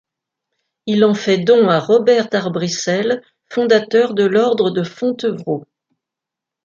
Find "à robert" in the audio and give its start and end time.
1.69-2.29